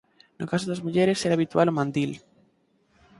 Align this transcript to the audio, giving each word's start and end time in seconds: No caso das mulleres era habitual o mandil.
No 0.39 0.45
caso 0.51 0.65
das 0.67 0.83
mulleres 0.85 1.23
era 1.25 1.35
habitual 1.37 1.67
o 1.69 1.75
mandil. 1.77 2.11